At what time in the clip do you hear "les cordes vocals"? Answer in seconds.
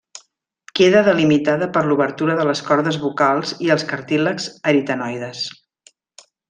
2.51-3.55